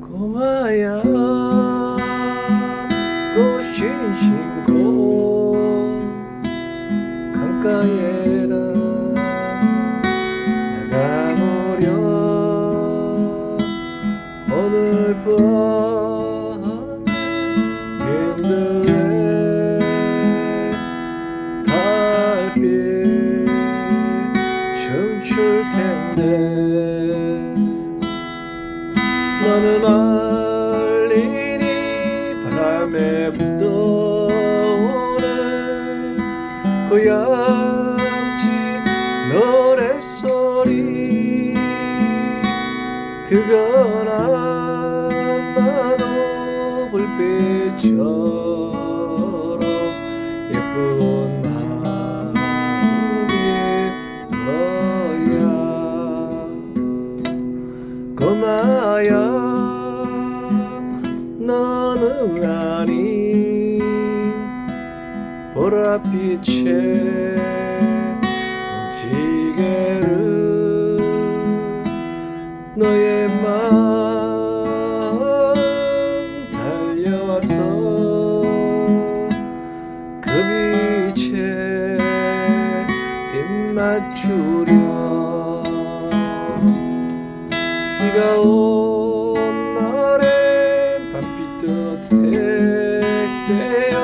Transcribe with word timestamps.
고마야 0.00 1.02
꽃신 3.34 3.80
신고 4.14 5.52
강가에 7.34 8.46
나가보려. 10.90 11.86
오늘 14.48 15.14
밤 15.22 16.21
춤출 25.52 25.70
텐데. 25.70 26.22
너는 29.42 29.84
알리니 31.04 31.64
바람에 32.44 33.28
묻어오는 33.30 33.60
고향집 36.88 38.06
노랫소리. 39.32 40.70
그건 43.28 44.08
아마도 44.08 45.68
불빛처럼 46.90 48.00
예쁜 50.50 51.11
꼬마야 58.22 59.10
너는 61.40 62.44
아니. 62.44 63.80
보랏빛의 65.56 66.66
무지개를 69.02 70.06
너의 72.76 73.28
마음 73.42 74.70
달려와서 76.52 77.54
그 80.20 80.30
빛에 81.14 81.98
입 83.34 83.38
맞추려 83.74 85.11
비가 88.12 88.38
온 88.40 89.32
날엔 89.74 91.12
밤빛도 91.12 92.02
색되어 92.02 93.96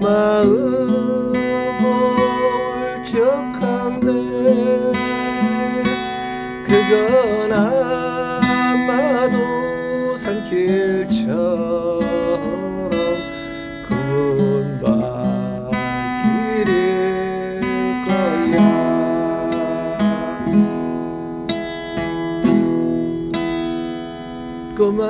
마음 0.00 1.34
울적한데 3.04 4.08
그건 6.64 7.52
아마도 8.32 9.36
산길처럼 10.16 11.61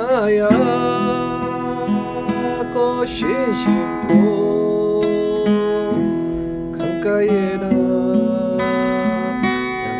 꼬마야 0.03 0.49
꽃신 2.73 3.53
심고 3.53 5.01
강가에나 6.77 7.69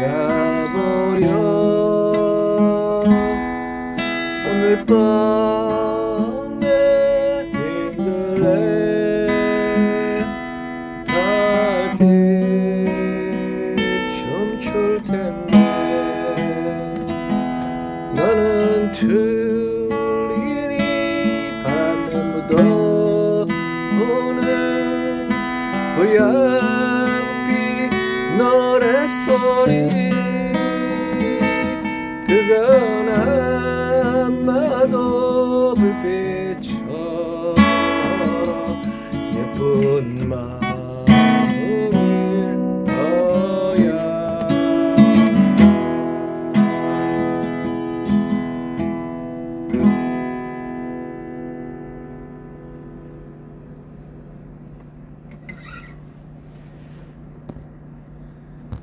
나가보려. 0.01 1.27
오늘 4.45 4.63
밤에 4.85 6.63
힘들래 7.95 8.49
달빛 11.07 12.03
춤출 14.17 15.01
텐데 15.05 15.51
너는 18.15 18.91
틀 18.91 19.42
묻어오는 22.47 23.49
고향빛 25.95 27.93
노래소리 28.37 29.89
그가 32.27 32.92